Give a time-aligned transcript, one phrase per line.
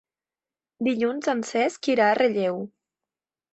[0.87, 2.61] Dilluns en Cesc irà a Relleu.